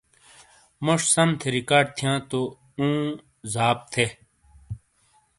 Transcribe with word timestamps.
موش 0.85 1.01
سَم 1.13 1.29
تھے 1.39 1.47
ریکارڈ 1.57 1.85
تھِیئاں 1.97 2.19
تو 2.29 2.41
("اُوں" 2.79 2.95
👍) 3.07 3.19
زاب 3.53 3.77
تھے۔ 3.91 4.05